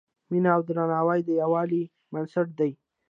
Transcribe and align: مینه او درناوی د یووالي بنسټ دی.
مینه 0.29 0.49
او 0.55 0.61
درناوی 0.67 1.19
د 1.23 1.29
یووالي 1.41 1.83
بنسټ 2.11 2.47
دی. 2.59 2.71